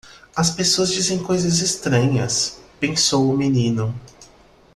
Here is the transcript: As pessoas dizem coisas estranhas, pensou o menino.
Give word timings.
As 0.35 0.49
pessoas 0.49 0.89
dizem 0.91 1.19
coisas 1.21 1.59
estranhas, 1.59 2.57
pensou 2.79 3.31
o 3.31 3.37
menino. 3.37 3.93